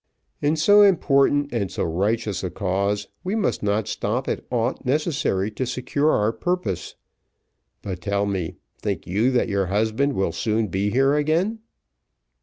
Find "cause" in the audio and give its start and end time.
2.49-3.07